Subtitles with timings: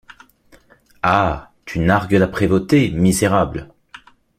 [1.03, 1.51] Ah!
[1.63, 3.71] tu nargues la prévôté, misérable!